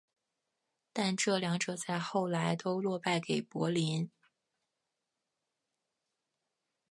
[0.93, 4.09] 但这两者在后来都落败给柏林。